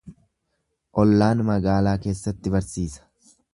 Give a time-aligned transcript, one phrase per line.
[1.03, 3.09] Ollaan magaalaa keessatti barsiisa.